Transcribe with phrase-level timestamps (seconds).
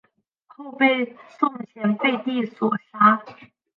[0.47, 3.23] 后被宋前废帝所杀。